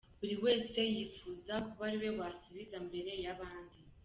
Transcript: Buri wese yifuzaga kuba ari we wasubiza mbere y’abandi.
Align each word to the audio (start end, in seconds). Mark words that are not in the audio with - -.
Buri 0.19 0.35
wese 0.43 0.79
yifuzaga 0.93 1.65
kuba 1.69 1.83
ari 1.87 1.97
we 2.03 2.09
wasubiza 2.19 2.77
mbere 2.87 3.11
y’abandi. 3.23 3.77